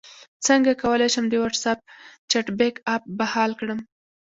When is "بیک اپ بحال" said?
2.59-3.51